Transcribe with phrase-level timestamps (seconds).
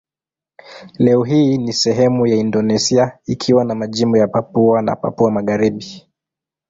[0.99, 6.07] Leo hii ni sehemu ya Indonesia ikiwa ni majimbo ya Papua na Papua Magharibi.